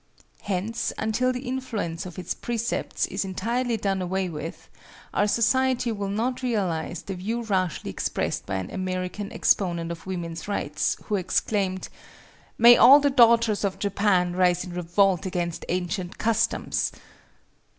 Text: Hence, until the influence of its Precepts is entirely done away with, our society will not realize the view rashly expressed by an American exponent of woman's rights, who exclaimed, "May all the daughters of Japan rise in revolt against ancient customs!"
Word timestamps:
Hence, 0.41 0.91
until 0.97 1.31
the 1.31 1.47
influence 1.47 2.07
of 2.07 2.17
its 2.17 2.33
Precepts 2.33 3.05
is 3.05 3.23
entirely 3.23 3.77
done 3.77 4.01
away 4.01 4.29
with, 4.29 4.67
our 5.13 5.27
society 5.27 5.91
will 5.91 6.09
not 6.09 6.41
realize 6.41 7.03
the 7.03 7.13
view 7.13 7.43
rashly 7.43 7.91
expressed 7.91 8.47
by 8.47 8.55
an 8.55 8.71
American 8.71 9.31
exponent 9.31 9.91
of 9.91 10.07
woman's 10.07 10.47
rights, 10.47 10.97
who 11.03 11.17
exclaimed, 11.17 11.87
"May 12.57 12.77
all 12.77 12.99
the 12.99 13.11
daughters 13.11 13.63
of 13.63 13.77
Japan 13.77 14.35
rise 14.35 14.63
in 14.63 14.73
revolt 14.73 15.27
against 15.27 15.65
ancient 15.69 16.17
customs!" 16.17 16.91